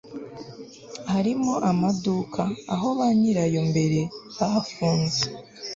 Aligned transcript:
harimo 1.13 1.53
amaduka 1.71 2.41
aho 2.73 2.87
ba 2.97 3.07
nyirayo 3.19 3.61
mbere 3.71 3.99
bahafunze 4.37 5.21